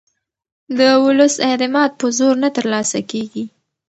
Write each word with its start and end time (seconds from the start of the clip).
د 0.77 0.79
ولس 1.05 1.35
اعتماد 1.47 1.91
په 1.99 2.07
زور 2.17 2.35
نه 2.43 2.49
ترلاسه 2.57 2.99
کېږي 3.11 3.45